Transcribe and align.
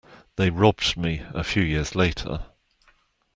They 0.35 0.49
robbed 0.49 0.97
me 0.97 1.21
a 1.31 1.43
few 1.43 1.61
years 1.61 1.93
later. 1.93 2.47